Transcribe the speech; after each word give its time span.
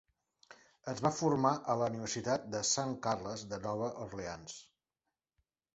Es 0.93 1.03
va 1.07 1.11
formar 1.17 1.51
a 1.73 1.77
la 1.81 1.89
Universitat 1.95 2.49
de 2.57 2.63
Sant 2.73 2.99
Carles 3.05 3.45
de 3.53 3.63
Nova 3.69 3.95
Orleans. 4.09 4.59